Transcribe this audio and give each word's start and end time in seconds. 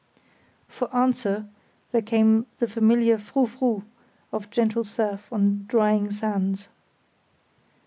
For 0.67 0.91
answer 0.95 1.45
there 1.91 2.01
came 2.01 2.47
the 2.57 2.67
familiar 2.67 3.19
frou 3.19 3.45
frou 3.45 3.83
of 4.31 4.49
gentle 4.49 4.83
surf 4.83 5.31
on 5.31 5.65
drying 5.67 6.09
sands. 6.09 6.69